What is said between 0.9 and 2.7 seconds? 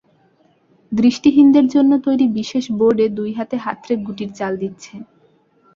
দৃষ্টিহীনদের জন্য তৈরি বিশেষ